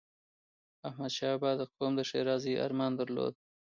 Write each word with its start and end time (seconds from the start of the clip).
احمدشاه 0.87 1.35
بابا 1.41 1.51
د 1.57 1.61
قوم 1.75 1.91
د 1.95 2.01
ښېرازی 2.09 2.53
ارمان 2.65 2.91
درلود. 2.99 3.33